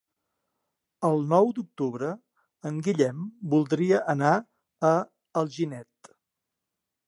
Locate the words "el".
1.09-1.21